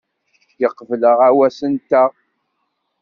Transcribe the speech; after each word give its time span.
Yeqbel 0.61 1.01
aɣawas-nteɣ. 1.11 2.11